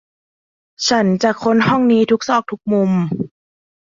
[0.87, 2.91] ฉันจะค้นห้องนี้ทุกซอกทุกมุม